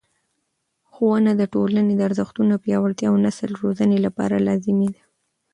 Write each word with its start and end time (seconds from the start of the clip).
ښوونه 0.91 1.31
د 1.35 1.41
ټولنې 1.53 1.93
د 1.95 2.01
ارزښتونو 2.09 2.51
د 2.55 2.61
پیاوړتیا 2.63 3.07
او 3.11 3.15
نسل 3.25 3.51
روزنې 3.61 3.97
لپاره 4.05 4.43
لازمي 4.47 4.89
ده. 4.95 5.03